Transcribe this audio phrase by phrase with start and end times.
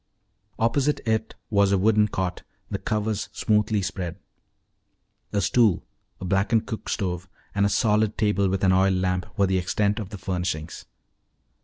[0.57, 4.17] Opposite it was a wooden cot, the covers smoothly spread.
[5.31, 5.83] A stool,
[6.19, 9.99] a blackened cook stove, and a solid table with an oil lamp were the extent
[9.99, 10.85] of the furnishings.